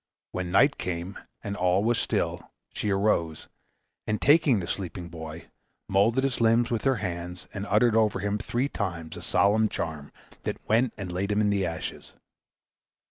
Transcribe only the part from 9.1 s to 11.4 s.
a solemn charm, then went and laid him